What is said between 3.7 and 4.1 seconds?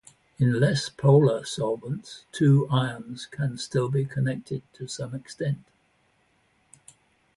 be